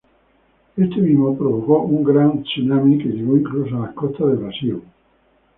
[0.77, 4.81] Este sismo provocó un gran "tsunami" que llegó incluso a las costas de Brasil.